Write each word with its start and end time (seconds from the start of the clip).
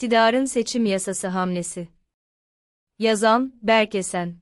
İktidarın 0.00 0.44
seçim 0.44 0.86
yasası 0.86 1.28
hamlesi. 1.28 1.88
Yazan, 2.98 3.54
Berkesen. 3.62 4.36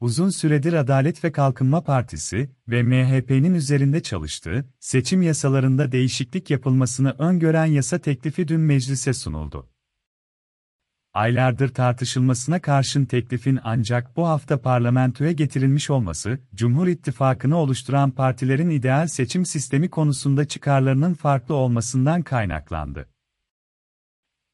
Uzun 0.00 0.30
süredir 0.30 0.72
Adalet 0.72 1.24
ve 1.24 1.32
Kalkınma 1.32 1.84
Partisi 1.84 2.50
ve 2.68 2.82
MHP'nin 2.82 3.54
üzerinde 3.54 4.02
çalıştığı, 4.02 4.68
seçim 4.80 5.22
yasalarında 5.22 5.92
değişiklik 5.92 6.50
yapılmasını 6.50 7.10
öngören 7.18 7.64
yasa 7.64 7.98
teklifi 7.98 8.48
dün 8.48 8.60
meclise 8.60 9.12
sunuldu. 9.12 9.70
Aylardır 11.14 11.68
tartışılmasına 11.68 12.60
karşın 12.60 13.04
teklifin 13.04 13.58
ancak 13.64 14.16
bu 14.16 14.26
hafta 14.26 14.60
parlamentoya 14.60 15.32
getirilmiş 15.32 15.90
olması, 15.90 16.38
Cumhur 16.54 16.86
İttifakı'nı 16.86 17.56
oluşturan 17.56 18.10
partilerin 18.10 18.70
ideal 18.70 19.06
seçim 19.06 19.46
sistemi 19.46 19.90
konusunda 19.90 20.44
çıkarlarının 20.44 21.14
farklı 21.14 21.54
olmasından 21.54 22.22
kaynaklandı. 22.22 23.08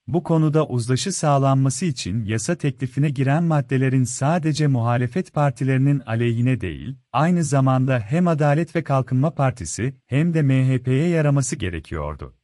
Bu 0.06 0.22
konuda 0.22 0.66
uzlaşı 0.66 1.12
sağlanması 1.12 1.84
için 1.84 2.24
yasa 2.24 2.54
teklifine 2.54 3.10
giren 3.10 3.44
maddelerin 3.44 4.04
sadece 4.04 4.66
muhalefet 4.66 5.32
partilerinin 5.32 6.00
aleyhine 6.00 6.60
değil, 6.60 6.96
aynı 7.12 7.44
zamanda 7.44 7.98
hem 8.00 8.28
Adalet 8.28 8.76
ve 8.76 8.84
Kalkınma 8.84 9.34
Partisi 9.34 9.94
hem 10.06 10.34
de 10.34 10.42
MHP'ye 10.42 11.08
yaraması 11.08 11.56
gerekiyordu. 11.56 12.34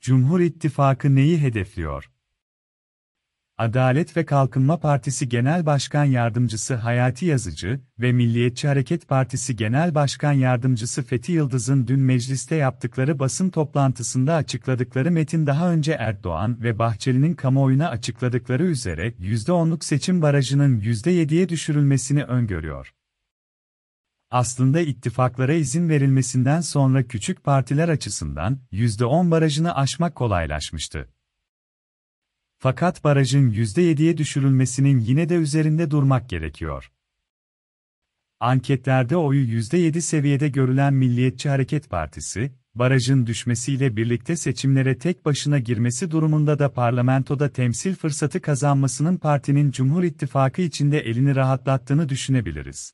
Cumhur 0.00 0.40
İttifakı 0.40 1.14
neyi 1.14 1.40
hedefliyor? 1.40 2.13
Adalet 3.58 4.16
ve 4.16 4.24
Kalkınma 4.24 4.80
Partisi 4.80 5.28
Genel 5.28 5.66
Başkan 5.66 6.04
Yardımcısı 6.04 6.74
Hayati 6.74 7.26
Yazıcı 7.26 7.80
ve 7.98 8.12
Milliyetçi 8.12 8.68
Hareket 8.68 9.08
Partisi 9.08 9.56
Genel 9.56 9.94
Başkan 9.94 10.32
Yardımcısı 10.32 11.02
Fethi 11.02 11.32
Yıldız'ın 11.32 11.86
dün 11.86 12.00
mecliste 12.00 12.54
yaptıkları 12.54 13.18
basın 13.18 13.50
toplantısında 13.50 14.34
açıkladıkları 14.34 15.10
metin 15.10 15.46
daha 15.46 15.70
önce 15.70 15.92
Erdoğan 15.92 16.62
ve 16.62 16.78
Bahçeli'nin 16.78 17.34
kamuoyuna 17.34 17.88
açıkladıkları 17.88 18.64
üzere 18.64 19.08
%10'luk 19.08 19.84
seçim 19.84 20.22
barajının 20.22 20.80
%7'ye 20.80 21.48
düşürülmesini 21.48 22.24
öngörüyor. 22.24 22.94
Aslında 24.30 24.80
ittifaklara 24.80 25.54
izin 25.54 25.88
verilmesinden 25.88 26.60
sonra 26.60 27.02
küçük 27.02 27.44
partiler 27.44 27.88
açısından 27.88 28.58
%10 28.72 29.30
barajını 29.30 29.76
aşmak 29.76 30.14
kolaylaşmıştı. 30.14 31.13
Fakat 32.58 33.04
barajın 33.04 33.50
%7'ye 33.50 34.16
düşürülmesinin 34.16 35.00
yine 35.00 35.28
de 35.28 35.34
üzerinde 35.34 35.90
durmak 35.90 36.28
gerekiyor. 36.28 36.90
Anketlerde 38.40 39.16
oyu 39.16 39.44
%7 39.44 40.00
seviyede 40.00 40.48
görülen 40.48 40.94
Milliyetçi 40.94 41.48
Hareket 41.48 41.90
Partisi, 41.90 42.52
barajın 42.74 43.26
düşmesiyle 43.26 43.96
birlikte 43.96 44.36
seçimlere 44.36 44.98
tek 44.98 45.24
başına 45.24 45.58
girmesi 45.58 46.10
durumunda 46.10 46.58
da 46.58 46.72
parlamentoda 46.72 47.52
temsil 47.52 47.94
fırsatı 47.94 48.40
kazanmasının 48.40 49.16
partinin 49.16 49.70
Cumhur 49.70 50.02
İttifakı 50.02 50.62
içinde 50.62 51.00
elini 51.00 51.36
rahatlattığını 51.36 52.08
düşünebiliriz. 52.08 52.92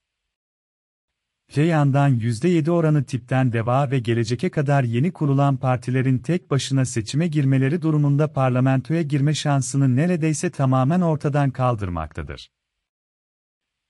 Öte 1.51 1.63
yandan 1.63 2.19
%7 2.19 2.71
oranı 2.71 3.05
tipten 3.05 3.53
deva 3.53 3.91
ve 3.91 3.99
geleceke 3.99 4.51
kadar 4.51 4.83
yeni 4.83 5.13
kurulan 5.13 5.57
partilerin 5.57 6.19
tek 6.19 6.51
başına 6.51 6.85
seçime 6.85 7.27
girmeleri 7.27 7.83
durumunda 7.83 8.33
parlamentoya 8.33 9.03
girme 9.03 9.35
şansını 9.35 9.97
neredeyse 9.97 10.51
tamamen 10.51 11.01
ortadan 11.01 11.51
kaldırmaktadır. 11.51 12.51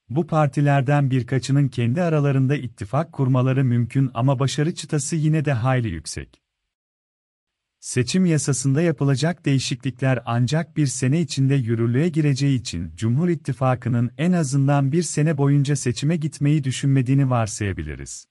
Bu 0.08 0.27
partilerden 0.27 1.11
birkaçının 1.11 1.69
kendi 1.69 2.03
aralarında 2.03 2.56
ittifak 2.56 3.12
kurmaları 3.12 3.64
mümkün 3.64 4.11
ama 4.14 4.38
başarı 4.38 4.75
çıtası 4.75 5.16
yine 5.16 5.44
de 5.44 5.53
hayli 5.53 5.88
yüksek. 5.88 6.39
Seçim 7.80 8.26
yasasında 8.26 8.82
yapılacak 8.82 9.44
değişiklikler 9.46 10.22
ancak 10.26 10.76
bir 10.76 10.86
sene 10.86 11.20
içinde 11.20 11.54
yürürlüğe 11.54 12.08
gireceği 12.08 12.58
için 12.58 12.92
Cumhur 12.96 13.28
İttifakı'nın 13.28 14.10
en 14.18 14.32
azından 14.32 14.92
bir 14.92 15.02
sene 15.02 15.38
boyunca 15.38 15.76
seçime 15.76 16.16
gitmeyi 16.16 16.64
düşünmediğini 16.64 17.30
varsayabiliriz. 17.30 18.26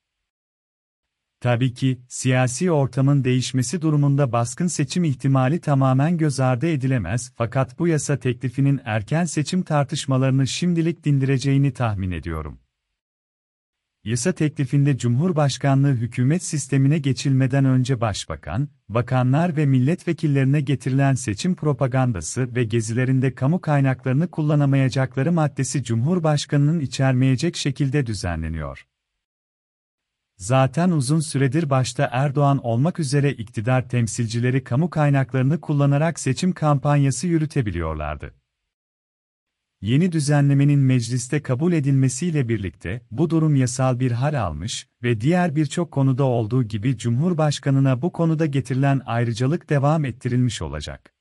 Tabii 1.39 1.73
ki, 1.73 2.01
siyasi 2.07 2.71
ortamın 2.71 3.23
değişmesi 3.23 3.81
durumunda 3.81 4.31
baskın 4.31 4.67
seçim 4.67 5.03
ihtimali 5.03 5.61
tamamen 5.61 6.17
göz 6.17 6.39
ardı 6.39 6.67
edilemez 6.67 7.33
fakat 7.35 7.79
bu 7.79 7.88
yasa 7.88 8.19
teklifinin 8.19 8.81
erken 8.85 9.25
seçim 9.25 9.61
tartışmalarını 9.61 10.47
şimdilik 10.47 11.05
dindireceğini 11.05 11.73
tahmin 11.73 12.11
ediyorum. 12.11 12.59
Yasa 14.03 14.31
teklifinde 14.31 14.97
Cumhurbaşkanlığı 14.97 15.93
hükümet 15.93 16.43
sistemine 16.43 16.97
geçilmeden 16.97 17.65
önce 17.65 18.01
başbakan, 18.01 18.67
bakanlar 18.89 19.57
ve 19.57 19.65
milletvekillerine 19.65 20.61
getirilen 20.61 21.13
seçim 21.13 21.55
propagandası 21.55 22.55
ve 22.55 22.63
gezilerinde 22.63 23.35
kamu 23.35 23.61
kaynaklarını 23.61 24.31
kullanamayacakları 24.31 25.31
maddesi 25.31 25.83
Cumhurbaşkanının 25.83 26.79
içermeyecek 26.79 27.55
şekilde 27.55 28.05
düzenleniyor. 28.05 28.85
Zaten 30.38 30.89
uzun 30.89 31.19
süredir 31.19 31.69
başta 31.69 32.09
Erdoğan 32.11 32.65
olmak 32.65 32.99
üzere 32.99 33.31
iktidar 33.31 33.89
temsilcileri 33.89 34.63
kamu 34.63 34.89
kaynaklarını 34.89 35.61
kullanarak 35.61 36.19
seçim 36.19 36.51
kampanyası 36.51 37.27
yürütebiliyorlardı. 37.27 38.33
Yeni 39.81 40.12
düzenlemenin 40.12 40.79
mecliste 40.79 41.41
kabul 41.41 41.73
edilmesiyle 41.73 42.50
birlikte 42.50 43.01
bu 43.12 43.29
durum 43.29 43.56
yasal 43.56 44.00
bir 44.00 44.12
hal 44.12 44.41
almış 44.41 44.88
ve 45.03 45.22
diğer 45.22 45.56
birçok 45.56 45.91
konuda 45.91 46.23
olduğu 46.23 46.63
gibi 46.63 46.97
Cumhurbaşkanına 46.97 48.01
bu 48.01 48.12
konuda 48.12 48.45
getirilen 48.45 49.01
ayrıcalık 49.06 49.69
devam 49.69 50.06
ettirilmiş 50.06 50.62
olacak. 50.62 51.13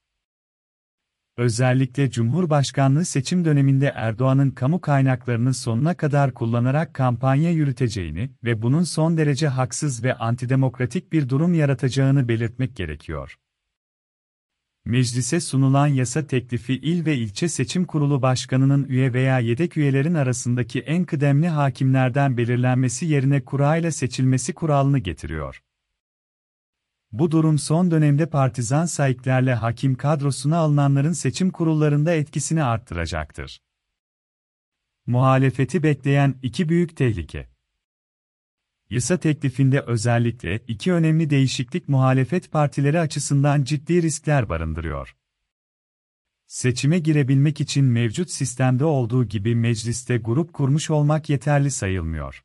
Özellikle 1.37 2.11
Cumhurbaşkanlığı 2.11 3.05
seçim 3.05 3.45
döneminde 3.45 3.93
Erdoğan'ın 3.95 4.51
kamu 4.51 4.81
kaynaklarını 4.81 5.55
sonuna 5.55 5.95
kadar 5.95 6.35
kullanarak 6.35 6.95
kampanya 6.95 7.51
yürüteceğini 7.51 8.31
ve 8.45 8.63
bunun 8.63 8.83
son 8.83 9.17
derece 9.17 9.49
haksız 9.49 10.05
ve 10.05 10.15
antidemokratik 10.15 11.13
bir 11.13 11.29
durum 11.29 11.55
yaratacağını 11.55 12.29
belirtmek 12.29 12.77
gerekiyor. 12.77 13.39
Meclise 14.89 15.41
sunulan 15.41 15.87
yasa 15.87 16.27
teklifi 16.27 16.75
il 16.75 17.07
ve 17.07 17.17
ilçe 17.17 17.49
seçim 17.49 17.85
kurulu 17.85 18.23
başkanının 18.23 18.85
üye 18.85 19.13
veya 19.13 19.39
yedek 19.39 19.77
üyelerin 19.77 20.15
arasındaki 20.15 20.81
en 20.81 21.05
kıdemli 21.05 21.49
hakimlerden 21.49 22.37
belirlenmesi 22.37 23.07
yerine 23.07 23.45
kurayla 23.45 23.93
seçilmesi 23.93 24.55
kuralını 24.55 24.99
getiriyor. 24.99 25.63
Bu 27.13 27.31
durum 27.31 27.59
son 27.59 27.91
dönemde 27.91 28.27
partizan 28.27 28.87
sahiplerle 28.87 29.55
hakim 29.55 29.95
kadrosuna 29.95 30.57
alınanların 30.57 31.13
seçim 31.13 31.51
kurullarında 31.51 32.13
etkisini 32.13 32.63
arttıracaktır. 32.63 33.61
Muhalefeti 35.07 35.83
bekleyen 35.83 36.35
iki 36.43 36.69
büyük 36.69 36.97
tehlike. 36.97 37.49
Yasa 38.91 39.17
teklifinde 39.17 39.81
özellikle 39.81 40.59
iki 40.69 40.93
önemli 40.93 41.31
değişiklik 41.31 41.89
muhalefet 41.89 42.53
partileri 42.53 43.01
açısından 43.01 43.65
ciddi 43.65 44.03
riskler 44.03 44.49
barındırıyor. 44.49 45.17
Seçime 46.47 46.99
girebilmek 46.99 47.61
için 47.61 47.85
mevcut 47.85 48.31
sistemde 48.31 48.85
olduğu 48.85 49.25
gibi 49.25 49.55
mecliste 49.55 50.17
grup 50.17 50.53
kurmuş 50.53 50.91
olmak 50.91 51.31
yeterli 51.31 51.71
sayılmıyor. 51.71 52.45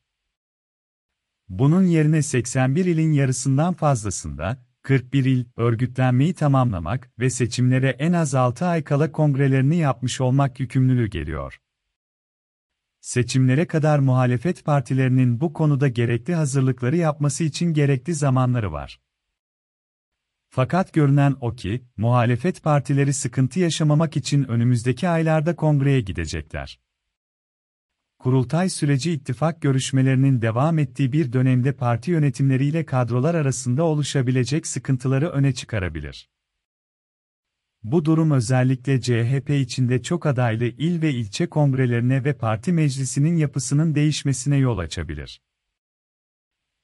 Bunun 1.50 1.84
yerine 1.84 2.22
81 2.22 2.86
ilin 2.86 3.12
yarısından 3.12 3.74
fazlasında, 3.74 4.66
41 4.82 5.26
il, 5.26 5.46
örgütlenmeyi 5.58 6.34
tamamlamak 6.34 7.12
ve 7.20 7.30
seçimlere 7.30 7.90
en 7.90 8.14
az 8.14 8.36
6 8.36 8.66
ay 8.66 8.84
kala 8.84 9.12
kongrelerini 9.12 9.78
yapmış 9.78 10.22
olmak 10.22 10.60
yükümlülüğü 10.60 11.08
geliyor. 11.08 11.60
Seçimlere 13.04 13.68
kadar 13.68 14.00
muhalefet 14.00 14.66
partilerinin 14.66 15.40
bu 15.40 15.54
konuda 15.54 15.88
gerekli 15.88 16.36
hazırlıkları 16.36 16.98
yapması 16.98 17.44
için 17.44 17.74
gerekli 17.74 18.14
zamanları 18.14 18.72
var. 18.72 19.02
Fakat 20.50 20.94
görünen 20.94 21.36
o 21.42 21.56
ki, 21.56 21.84
muhalefet 21.98 22.64
partileri 22.64 23.14
sıkıntı 23.14 23.60
yaşamamak 23.60 24.18
için 24.18 24.44
önümüzdeki 24.44 25.10
aylarda 25.10 25.56
kongreye 25.56 26.02
gidecekler. 26.02 26.80
Kurultay 28.20 28.70
süreci 28.70 29.12
ittifak 29.12 29.62
görüşmelerinin 29.62 30.42
devam 30.42 30.80
ettiği 30.80 31.12
bir 31.12 31.34
dönemde 31.34 31.72
parti 31.72 32.12
yönetimleriyle 32.12 32.86
kadrolar 32.86 33.36
arasında 33.36 33.84
oluşabilecek 33.84 34.68
sıkıntıları 34.68 35.30
öne 35.30 35.54
çıkarabilir. 35.54 36.30
Bu 37.84 38.06
durum 38.06 38.32
özellikle 38.32 39.02
CHP 39.02 39.50
içinde 39.50 40.02
çok 40.02 40.26
adaylı 40.26 40.66
il 40.66 41.02
ve 41.02 41.14
ilçe 41.14 41.50
kongrelerine 41.50 42.24
ve 42.24 42.34
parti 42.38 42.74
meclisinin 42.74 43.38
yapısının 43.38 43.96
değişmesine 43.96 44.58
yol 44.58 44.78
açabilir. 44.78 45.42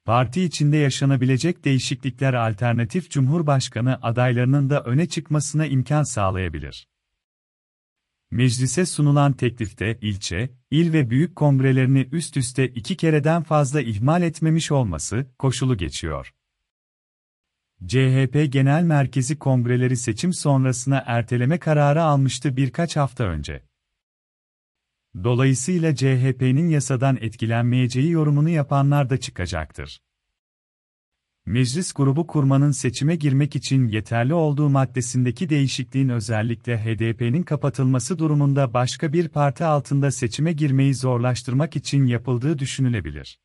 Parti 0.05 0.41
içinde 0.43 0.77
yaşanabilecek 0.77 1.65
değişiklikler 1.65 2.33
alternatif 2.33 3.11
cumhurbaşkanı 3.11 3.99
adaylarının 4.01 4.69
da 4.69 4.83
öne 4.83 5.07
çıkmasına 5.07 5.65
imkan 5.65 6.03
sağlayabilir. 6.03 6.87
Meclise 8.31 8.85
sunulan 8.85 9.33
teklifte 9.33 9.97
ilçe, 10.01 10.49
il 10.71 10.93
ve 10.93 11.09
büyük 11.09 11.35
kongrelerini 11.35 12.09
üst 12.11 12.37
üste 12.37 12.67
iki 12.67 12.97
kereden 12.97 13.43
fazla 13.43 13.81
ihmal 13.81 14.21
etmemiş 14.21 14.71
olması 14.71 15.25
koşulu 15.37 15.77
geçiyor. 15.77 16.33
CHP 17.87 18.51
Genel 18.51 18.83
Merkezi 18.83 19.39
Kongreleri 19.39 19.97
seçim 19.97 20.33
sonrasına 20.33 21.03
erteleme 21.05 21.59
kararı 21.59 22.03
almıştı 22.03 22.57
birkaç 22.57 22.97
hafta 22.97 23.23
önce. 23.23 23.63
Dolayısıyla 25.23 25.95
CHP'nin 25.95 26.69
yasadan 26.69 27.17
etkilenmeyeceği 27.21 28.11
yorumunu 28.11 28.49
yapanlar 28.49 29.09
da 29.09 29.17
çıkacaktır. 29.17 30.01
Meclis 31.45 31.93
grubu 31.93 32.27
kurmanın 32.27 32.71
seçime 32.71 33.15
girmek 33.15 33.55
için 33.55 33.87
yeterli 33.87 34.33
olduğu 34.33 34.69
maddesindeki 34.69 35.49
değişikliğin 35.49 36.09
özellikle 36.09 36.77
HDP'nin 36.77 37.43
kapatılması 37.43 38.19
durumunda 38.19 38.73
başka 38.73 39.13
bir 39.13 39.27
parti 39.27 39.65
altında 39.65 40.11
seçime 40.11 40.53
girmeyi 40.53 40.95
zorlaştırmak 40.95 41.75
için 41.75 42.05
yapıldığı 42.05 42.59
düşünülebilir. 42.59 43.39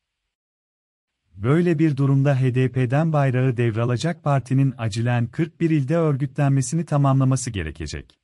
Böyle 1.37 1.79
bir 1.79 1.97
durumda 1.97 2.41
HDP'den 2.41 3.13
bayrağı 3.13 3.57
devralacak 3.57 4.23
partinin 4.23 4.73
acilen 4.77 5.27
41 5.27 5.69
ilde 5.69 5.97
örgütlenmesini 5.97 6.85
tamamlaması 6.85 7.51
gerekecek. 7.51 8.19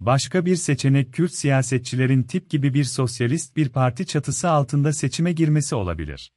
Başka 0.00 0.46
bir 0.46 0.56
seçenek 0.56 1.12
Kürt 1.12 1.32
siyasetçilerin 1.32 2.22
tip 2.22 2.50
gibi 2.50 2.74
bir 2.74 2.84
sosyalist 2.84 3.56
bir 3.56 3.68
parti 3.68 4.06
çatısı 4.06 4.50
altında 4.50 4.92
seçime 4.92 5.32
girmesi 5.32 5.74
olabilir. 5.74 6.32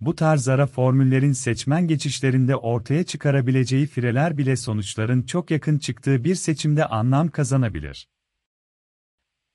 Bu 0.00 0.14
tarz 0.14 0.48
ara 0.48 0.66
formüllerin 0.66 1.32
seçmen 1.32 1.86
geçişlerinde 1.86 2.56
ortaya 2.56 3.04
çıkarabileceği 3.04 3.86
fireler 3.86 4.38
bile 4.38 4.56
sonuçların 4.56 5.22
çok 5.22 5.50
yakın 5.50 5.78
çıktığı 5.78 6.24
bir 6.24 6.34
seçimde 6.34 6.86
anlam 6.86 7.28
kazanabilir. 7.28 8.08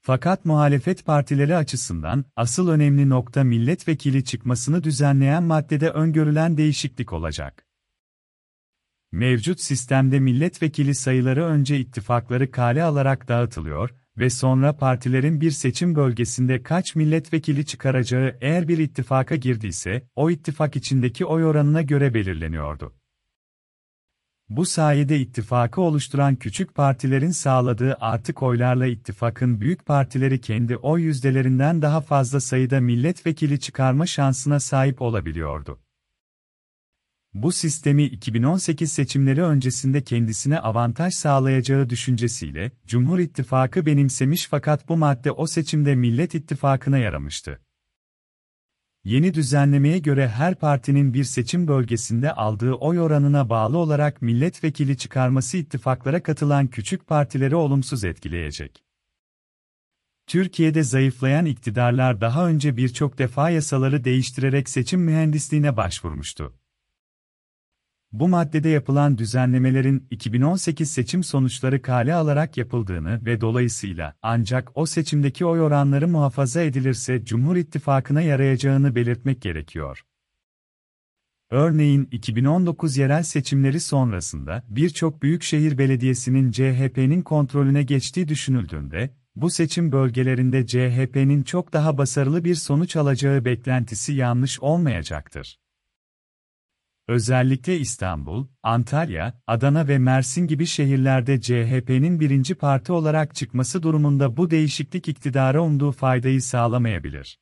Fakat 0.07 0.45
muhalefet 0.45 1.05
partileri 1.05 1.55
açısından 1.55 2.25
asıl 2.35 2.69
önemli 2.69 3.09
nokta 3.09 3.43
milletvekili 3.43 4.23
çıkmasını 4.23 4.83
düzenleyen 4.83 5.43
maddede 5.43 5.89
öngörülen 5.89 6.57
değişiklik 6.57 7.13
olacak. 7.13 7.65
Mevcut 9.11 9.61
sistemde 9.61 10.19
milletvekili 10.19 10.95
sayıları 10.95 11.45
önce 11.45 11.79
ittifakları 11.79 12.51
kale 12.51 12.83
alarak 12.83 13.27
dağıtılıyor 13.27 13.89
ve 14.17 14.29
sonra 14.29 14.77
partilerin 14.77 15.41
bir 15.41 15.51
seçim 15.51 15.95
bölgesinde 15.95 16.63
kaç 16.63 16.95
milletvekili 16.95 17.65
çıkaracağı 17.65 18.37
eğer 18.41 18.67
bir 18.67 18.77
ittifaka 18.77 19.35
girdiyse, 19.35 20.07
o 20.15 20.29
ittifak 20.29 20.75
içindeki 20.75 21.25
oy 21.25 21.45
oranına 21.45 21.81
göre 21.81 22.13
belirleniyordu. 22.13 22.93
Bu 24.49 24.65
sayede 24.65 25.19
ittifakı 25.19 25.81
oluşturan 25.81 26.35
küçük 26.35 26.75
partilerin 26.75 27.31
sağladığı 27.31 27.97
artık 27.99 28.43
oylarla 28.43 28.85
ittifakın 28.85 29.61
büyük 29.61 29.85
partileri 29.85 30.41
kendi 30.41 30.77
oy 30.77 31.01
yüzdelerinden 31.01 31.81
daha 31.81 32.01
fazla 32.01 32.39
sayıda 32.39 32.81
milletvekili 32.81 33.59
çıkarma 33.59 34.05
şansına 34.05 34.59
sahip 34.59 35.01
olabiliyordu. 35.01 35.79
Bu 37.33 37.51
sistemi 37.51 38.03
2018 38.03 38.91
seçimleri 38.91 39.43
öncesinde 39.43 40.03
kendisine 40.03 40.59
avantaj 40.59 41.13
sağlayacağı 41.13 41.89
düşüncesiyle 41.89 42.71
Cumhur 42.87 43.19
İttifakı 43.19 43.85
benimsemiş 43.85 44.47
fakat 44.47 44.89
bu 44.89 44.97
madde 44.97 45.31
o 45.31 45.47
seçimde 45.47 45.95
Millet 45.95 46.35
İttifakı'na 46.35 46.97
yaramıştı. 46.97 47.64
Yeni 49.05 49.33
düzenlemeye 49.33 49.99
göre 49.99 50.27
her 50.27 50.55
partinin 50.55 51.13
bir 51.13 51.23
seçim 51.23 51.67
bölgesinde 51.67 52.33
aldığı 52.33 52.73
oy 52.73 52.99
oranına 52.99 53.49
bağlı 53.49 53.77
olarak 53.77 54.21
milletvekili 54.21 54.97
çıkarması 54.97 55.57
ittifaklara 55.57 56.23
katılan 56.23 56.67
küçük 56.67 57.07
partileri 57.07 57.55
olumsuz 57.55 58.03
etkileyecek. 58.03 58.83
Türkiye'de 60.27 60.83
zayıflayan 60.83 61.45
iktidarlar 61.45 62.21
daha 62.21 62.47
önce 62.47 62.77
birçok 62.77 63.17
defa 63.17 63.49
yasaları 63.49 64.03
değiştirerek 64.03 64.69
seçim 64.69 65.01
mühendisliğine 65.01 65.77
başvurmuştu. 65.77 66.53
Bu 68.11 68.27
maddede 68.27 68.69
yapılan 68.69 69.17
düzenlemelerin 69.17 70.07
2018 70.11 70.91
seçim 70.91 71.23
sonuçları 71.23 71.81
kale 71.81 72.13
alarak 72.13 72.57
yapıldığını 72.57 73.25
ve 73.25 73.41
dolayısıyla 73.41 74.15
ancak 74.21 74.71
o 74.75 74.85
seçimdeki 74.85 75.45
oy 75.45 75.61
oranları 75.61 76.07
muhafaza 76.07 76.61
edilirse 76.61 77.25
Cumhur 77.25 77.55
İttifakı'na 77.55 78.21
yarayacağını 78.21 78.95
belirtmek 78.95 79.41
gerekiyor. 79.41 80.05
Örneğin 81.51 82.07
2019 82.11 82.97
yerel 82.97 83.23
seçimleri 83.23 83.79
sonrasında 83.79 84.63
birçok 84.69 85.23
büyükşehir 85.23 85.77
belediyesinin 85.77 86.51
CHP'nin 86.51 87.21
kontrolüne 87.21 87.83
geçtiği 87.83 88.27
düşünüldüğünde, 88.27 89.15
bu 89.35 89.49
seçim 89.49 89.91
bölgelerinde 89.91 90.67
CHP'nin 90.67 91.43
çok 91.43 91.73
daha 91.73 91.97
başarılı 91.97 92.43
bir 92.43 92.55
sonuç 92.55 92.95
alacağı 92.95 93.45
beklentisi 93.45 94.13
yanlış 94.13 94.59
olmayacaktır. 94.59 95.59
Özellikle 97.07 97.79
İstanbul, 97.79 98.47
Antalya, 98.63 99.41
Adana 99.47 99.87
ve 99.87 99.97
Mersin 99.97 100.47
gibi 100.47 100.65
şehirlerde 100.65 101.41
CHP'nin 101.41 102.19
birinci 102.19 102.55
parti 102.55 102.91
olarak 102.91 103.35
çıkması 103.35 103.83
durumunda 103.83 104.37
bu 104.37 104.51
değişiklik 104.51 105.07
iktidara 105.07 105.63
umduğu 105.63 105.91
faydayı 105.91 106.41
sağlamayabilir. 106.41 107.39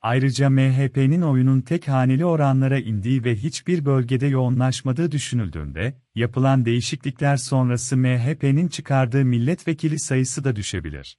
Ayrıca 0.00 0.50
MHP'nin 0.50 1.22
oyunun 1.22 1.60
tek 1.60 1.88
haneli 1.88 2.24
oranlara 2.24 2.78
indiği 2.78 3.24
ve 3.24 3.36
hiçbir 3.36 3.84
bölgede 3.84 4.26
yoğunlaşmadığı 4.26 5.12
düşünüldüğünde, 5.12 6.00
yapılan 6.14 6.64
değişiklikler 6.64 7.36
sonrası 7.36 7.96
MHP'nin 7.96 8.68
çıkardığı 8.68 9.24
milletvekili 9.24 9.98
sayısı 9.98 10.44
da 10.44 10.56
düşebilir. 10.56 11.18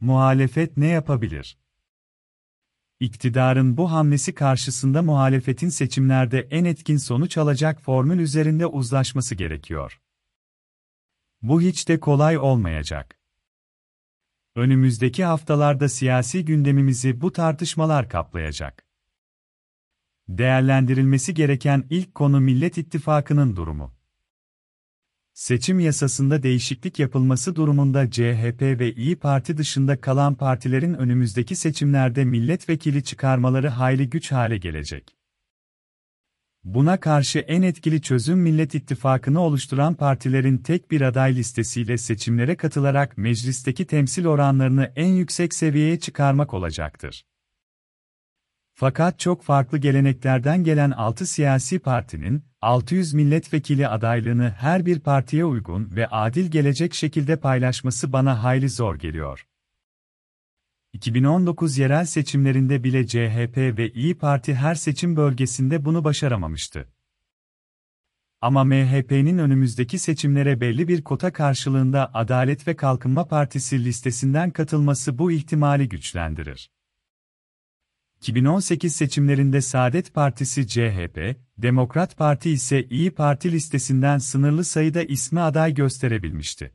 Muhalefet 0.00 0.76
ne 0.76 0.86
yapabilir? 0.86 1.58
İktidarın 3.00 3.76
bu 3.76 3.92
hamlesi 3.92 4.34
karşısında 4.34 5.02
muhalefetin 5.02 5.68
seçimlerde 5.68 6.40
en 6.40 6.64
etkin 6.64 6.96
sonuç 6.96 7.38
alacak 7.38 7.80
formül 7.82 8.18
üzerinde 8.18 8.66
uzlaşması 8.66 9.34
gerekiyor. 9.34 10.00
Bu 11.42 11.60
hiç 11.60 11.88
de 11.88 12.00
kolay 12.00 12.38
olmayacak. 12.38 13.18
Önümüzdeki 14.54 15.24
haftalarda 15.24 15.88
siyasi 15.88 16.44
gündemimizi 16.44 17.20
bu 17.20 17.32
tartışmalar 17.32 18.08
kaplayacak. 18.08 18.86
Değerlendirilmesi 20.28 21.34
gereken 21.34 21.86
ilk 21.90 22.14
konu 22.14 22.40
Millet 22.40 22.78
İttifakı'nın 22.78 23.56
durumu. 23.56 23.99
Seçim 25.32 25.80
yasasında 25.80 26.42
değişiklik 26.42 26.98
yapılması 26.98 27.56
durumunda 27.56 28.10
CHP 28.10 28.62
ve 28.62 28.92
İyi 28.94 29.16
Parti 29.16 29.56
dışında 29.56 30.00
kalan 30.00 30.34
partilerin 30.34 30.94
önümüzdeki 30.94 31.56
seçimlerde 31.56 32.24
milletvekili 32.24 33.04
çıkarmaları 33.04 33.68
hayli 33.68 34.10
güç 34.10 34.32
hale 34.32 34.58
gelecek. 34.58 35.16
Buna 36.64 37.00
karşı 37.00 37.38
en 37.38 37.62
etkili 37.62 38.02
çözüm 38.02 38.38
Millet 38.38 38.74
İttifakı'nı 38.74 39.40
oluşturan 39.40 39.94
partilerin 39.94 40.58
tek 40.58 40.90
bir 40.90 41.00
aday 41.00 41.36
listesiyle 41.36 41.98
seçimlere 41.98 42.56
katılarak 42.56 43.18
meclisteki 43.18 43.86
temsil 43.86 44.26
oranlarını 44.26 44.92
en 44.96 45.08
yüksek 45.08 45.54
seviyeye 45.54 45.98
çıkarmak 46.00 46.54
olacaktır. 46.54 47.24
Fakat 48.80 49.18
çok 49.18 49.42
farklı 49.42 49.78
geleneklerden 49.78 50.64
gelen 50.64 50.90
6 50.90 51.26
siyasi 51.26 51.78
partinin, 51.78 52.44
600 52.60 53.14
milletvekili 53.14 53.88
adaylığını 53.88 54.50
her 54.50 54.86
bir 54.86 55.00
partiye 55.00 55.44
uygun 55.44 55.90
ve 55.96 56.06
adil 56.06 56.50
gelecek 56.50 56.94
şekilde 56.94 57.36
paylaşması 57.36 58.12
bana 58.12 58.42
hayli 58.42 58.68
zor 58.68 58.96
geliyor. 58.96 59.46
2019 60.92 61.78
yerel 61.78 62.04
seçimlerinde 62.04 62.84
bile 62.84 63.06
CHP 63.06 63.56
ve 63.56 63.92
İyi 63.92 64.18
Parti 64.18 64.54
her 64.54 64.74
seçim 64.74 65.16
bölgesinde 65.16 65.84
bunu 65.84 66.04
başaramamıştı. 66.04 66.88
Ama 68.40 68.64
MHP'nin 68.64 69.38
önümüzdeki 69.38 69.98
seçimlere 69.98 70.60
belli 70.60 70.88
bir 70.88 71.04
kota 71.04 71.32
karşılığında 71.32 72.14
Adalet 72.14 72.68
ve 72.68 72.76
Kalkınma 72.76 73.28
Partisi 73.28 73.84
listesinden 73.84 74.50
katılması 74.50 75.18
bu 75.18 75.32
ihtimali 75.32 75.88
güçlendirir. 75.88 76.70
2018 78.20 78.96
seçimlerinde 78.96 79.60
Saadet 79.60 80.14
Partisi 80.14 80.68
CHP, 80.68 81.36
Demokrat 81.58 82.16
Parti 82.16 82.50
ise 82.50 82.84
İyi 82.84 83.10
Parti 83.10 83.52
listesinden 83.52 84.18
sınırlı 84.18 84.64
sayıda 84.64 85.02
ismi 85.02 85.40
aday 85.40 85.74
gösterebilmişti. 85.74 86.72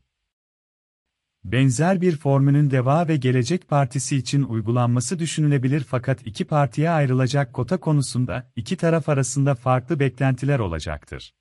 Benzer 1.44 2.02
bir 2.02 2.18
formülün 2.18 2.72
Deva 2.72 3.08
ve 3.08 3.16
Gelecek 3.18 3.68
Partisi 3.68 4.18
için 4.18 4.44
uygulanması 4.44 5.20
düşünülebilir 5.20 5.86
fakat 5.90 6.28
iki 6.28 6.46
partiye 6.46 6.90
ayrılacak 6.90 7.54
kota 7.54 7.80
konusunda 7.80 8.52
iki 8.56 8.78
taraf 8.78 9.10
arasında 9.10 9.56
farklı 9.56 10.00
beklentiler 10.00 10.60
olacaktır. 10.60 11.34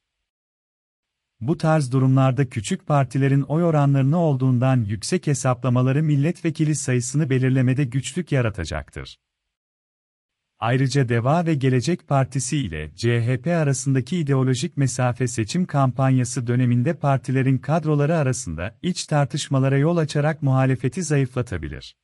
Bu 1.40 1.58
tarz 1.58 1.92
durumlarda 1.92 2.48
küçük 2.48 2.86
partilerin 2.86 3.42
oy 3.42 3.64
oranlarını 3.64 4.18
olduğundan 4.18 4.84
yüksek 4.84 5.26
hesaplamaları 5.26 6.02
milletvekili 6.02 6.74
sayısını 6.74 7.30
belirlemede 7.30 7.84
güçlük 7.84 8.32
yaratacaktır. 8.32 9.18
Ayrıca 10.64 11.08
Deva 11.08 11.46
ve 11.46 11.54
Gelecek 11.54 12.08
Partisi 12.08 12.58
ile 12.58 12.90
CHP 12.96 13.46
arasındaki 13.46 14.18
ideolojik 14.18 14.76
mesafe 14.76 15.26
seçim 15.26 15.66
kampanyası 15.66 16.46
döneminde 16.46 16.94
partilerin 16.94 17.58
kadroları 17.58 18.16
arasında 18.16 18.78
iç 18.82 19.06
tartışmalara 19.06 19.78
yol 19.78 19.96
açarak 19.96 20.42
muhalefeti 20.42 21.02
zayıflatabilir. 21.02 21.96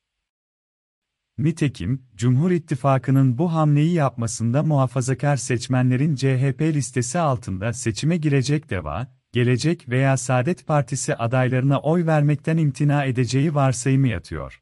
Nitekim, 1.39 2.03
Cumhur 2.17 2.51
İttifakı'nın 2.51 3.39
bu 3.39 3.53
hamleyi 3.53 3.93
yapmasında 3.93 4.63
muhafazakar 4.63 5.37
seçmenlerin 5.37 6.15
CHP 6.15 6.61
listesi 6.61 7.19
altında 7.19 7.73
seçime 7.73 8.17
girecek 8.17 8.71
DEVA, 8.71 9.17
Gelecek 9.33 9.89
veya 9.89 10.17
Saadet 10.17 10.67
Partisi 10.67 11.15
adaylarına 11.15 11.81
oy 11.81 12.07
vermekten 12.07 12.57
imtina 12.57 13.05
edeceği 13.05 13.55
varsayımı 13.55 14.09
yatıyor. 14.09 14.61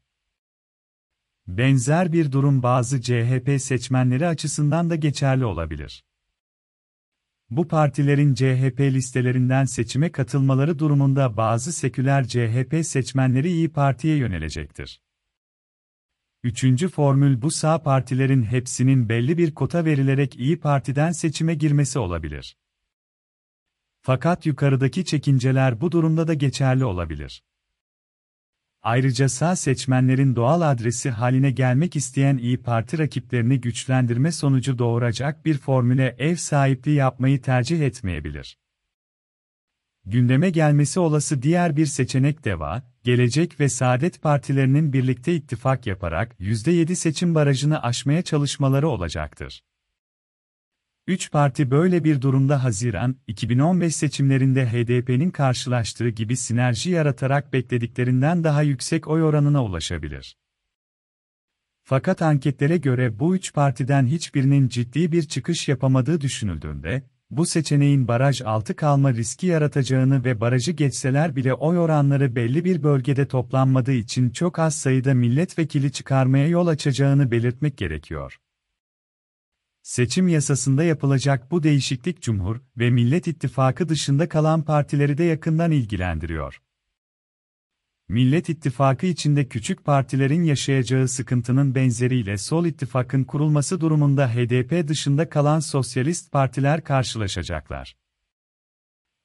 Benzer 1.57 2.13
bir 2.13 2.31
durum 2.31 2.63
bazı 2.63 3.01
CHP 3.01 3.61
seçmenleri 3.61 4.27
açısından 4.27 4.89
da 4.89 4.95
geçerli 4.95 5.45
olabilir. 5.45 6.03
Bu 7.49 7.67
partilerin 7.67 8.33
CHP 8.33 8.79
listelerinden 8.79 9.65
seçime 9.65 10.11
katılmaları 10.11 10.79
durumunda 10.79 11.37
bazı 11.37 11.73
seküler 11.73 12.27
CHP 12.27 12.85
seçmenleri 12.85 13.49
İyi 13.49 13.69
Parti'ye 13.69 14.17
yönelecektir. 14.17 15.01
Üçüncü 16.43 16.87
formül 16.87 17.41
bu 17.41 17.51
sağ 17.51 17.83
partilerin 17.83 18.43
hepsinin 18.43 19.09
belli 19.09 19.37
bir 19.37 19.53
kota 19.53 19.85
verilerek 19.85 20.35
İyi 20.35 20.59
Parti'den 20.59 21.11
seçime 21.11 21.55
girmesi 21.55 21.99
olabilir. 21.99 22.57
Fakat 24.01 24.45
yukarıdaki 24.45 25.05
çekinceler 25.05 25.81
bu 25.81 25.91
durumda 25.91 26.27
da 26.27 26.33
geçerli 26.33 26.85
olabilir. 26.85 27.43
Ayrıca 28.83 29.29
sağ 29.29 29.55
seçmenlerin 29.55 30.35
doğal 30.35 30.61
adresi 30.61 31.09
haline 31.09 31.51
gelmek 31.51 31.95
isteyen 31.95 32.37
İyi 32.37 32.57
Parti 32.57 32.99
rakiplerini 32.99 33.61
güçlendirme 33.61 34.31
sonucu 34.31 34.79
doğuracak 34.79 35.45
bir 35.45 35.57
formüle 35.57 36.15
ev 36.19 36.35
sahipliği 36.35 36.95
yapmayı 36.95 37.41
tercih 37.41 37.81
etmeyebilir. 37.81 38.57
Gündeme 40.05 40.49
gelmesi 40.49 40.99
olası 40.99 41.41
diğer 41.41 41.77
bir 41.77 41.85
seçenek 41.85 42.45
DEVA, 42.45 42.83
Gelecek 43.03 43.59
ve 43.59 43.69
Saadet 43.69 44.21
Partilerinin 44.21 44.93
birlikte 44.93 45.35
ittifak 45.35 45.87
yaparak 45.87 46.39
%7 46.39 46.95
seçim 46.95 47.35
barajını 47.35 47.83
aşmaya 47.83 48.21
çalışmaları 48.21 48.87
olacaktır. 48.87 49.61
Üç 51.09 51.31
parti 51.31 51.71
böyle 51.71 52.03
bir 52.03 52.21
durumda 52.21 52.63
Haziran 52.63 53.15
2015 53.27 53.95
seçimlerinde 53.95 54.65
HDP'nin 54.65 55.31
karşılaştığı 55.31 56.09
gibi 56.09 56.35
sinerji 56.37 56.91
yaratarak 56.91 57.53
beklediklerinden 57.53 58.43
daha 58.43 58.61
yüksek 58.61 59.07
oy 59.07 59.23
oranına 59.23 59.63
ulaşabilir. 59.63 60.37
Fakat 61.83 62.21
anketlere 62.21 62.77
göre 62.77 63.19
bu 63.19 63.35
üç 63.35 63.53
partiden 63.53 64.05
hiçbirinin 64.05 64.67
ciddi 64.67 65.11
bir 65.11 65.23
çıkış 65.23 65.67
yapamadığı 65.67 66.21
düşünüldüğünde, 66.21 67.03
bu 67.31 67.45
seçeneğin 67.45 68.07
baraj 68.07 68.41
altı 68.41 68.75
kalma 68.75 69.13
riski 69.13 69.47
yaratacağını 69.47 70.23
ve 70.23 70.41
barajı 70.41 70.71
geçseler 70.71 71.35
bile 71.35 71.53
oy 71.53 71.79
oranları 71.79 72.35
belli 72.35 72.65
bir 72.65 72.83
bölgede 72.83 73.27
toplanmadığı 73.27 73.93
için 73.93 74.29
çok 74.29 74.59
az 74.59 74.75
sayıda 74.75 75.13
milletvekili 75.13 75.91
çıkarmaya 75.91 76.47
yol 76.47 76.67
açacağını 76.67 77.31
belirtmek 77.31 77.77
gerekiyor. 77.77 78.39
Seçim 79.89 80.27
yasasında 80.27 80.83
yapılacak 80.83 81.51
bu 81.51 81.63
değişiklik 81.63 82.21
Cumhur 82.21 82.57
ve 82.77 82.89
Millet 82.89 83.27
İttifakı 83.27 83.89
dışında 83.89 84.29
kalan 84.29 84.61
partileri 84.61 85.17
de 85.17 85.23
yakından 85.23 85.71
ilgilendiriyor. 85.71 86.61
Millet 88.09 88.49
İttifakı 88.49 89.05
içinde 89.05 89.47
küçük 89.47 89.85
partilerin 89.85 90.43
yaşayacağı 90.43 91.07
sıkıntının 91.07 91.75
benzeriyle 91.75 92.37
Sol 92.37 92.65
İttifak'ın 92.65 93.23
kurulması 93.23 93.81
durumunda 93.81 94.35
HDP 94.35 94.87
dışında 94.87 95.29
kalan 95.29 95.59
sosyalist 95.59 96.31
partiler 96.31 96.83
karşılaşacaklar. 96.83 97.97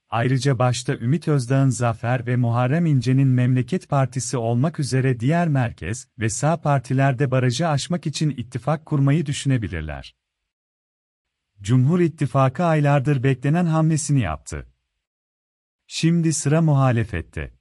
Ayrıca 0.08 0.58
başta 0.58 0.94
Ümit 0.94 1.28
Özdağ'ın 1.28 1.70
Zafer 1.70 2.26
ve 2.26 2.36
Muharrem 2.36 2.86
İnce'nin 2.86 3.28
Memleket 3.28 3.88
Partisi 3.88 4.36
olmak 4.36 4.80
üzere 4.80 5.20
diğer 5.20 5.48
merkez 5.48 6.08
ve 6.18 6.28
sağ 6.28 6.60
partiler 6.60 7.18
de 7.18 7.30
barajı 7.30 7.68
aşmak 7.68 8.06
için 8.06 8.30
ittifak 8.30 8.86
kurmayı 8.86 9.26
düşünebilirler. 9.26 10.14
Cumhur 11.64 12.00
İttifakı 12.00 12.64
aylardır 12.64 13.22
beklenen 13.22 13.66
hamlesini 13.66 14.20
yaptı. 14.20 14.66
Şimdi 15.86 16.32
sıra 16.32 16.62
muhalefette. 16.62 17.53